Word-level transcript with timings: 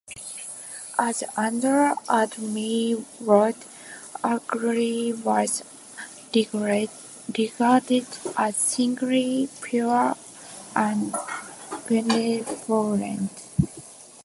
As 0.97 1.21
Andrea 1.37 1.93
Adami 2.09 3.05
wrote, 3.19 3.65
Allegri 4.23 5.13
was 5.13 5.61
regarded 6.33 8.07
as 8.35 8.55
singularly 8.55 9.47
pure 9.61 10.15
and 10.75 11.15
benevolent. 11.87 13.31